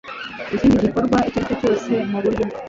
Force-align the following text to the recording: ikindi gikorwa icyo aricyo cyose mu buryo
ikindi 0.55 0.83
gikorwa 0.85 1.17
icyo 1.27 1.37
aricyo 1.41 1.55
cyose 1.61 1.91
mu 2.11 2.17
buryo 2.23 2.45